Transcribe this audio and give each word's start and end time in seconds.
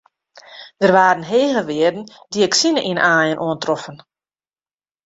Der 0.81 0.93
waarden 0.97 1.25
hege 1.31 1.61
wearden 1.69 2.03
dioksine 2.33 2.81
yn 2.89 2.99
de 2.99 3.05
aaien 3.13 3.41
oantroffen. 3.45 3.97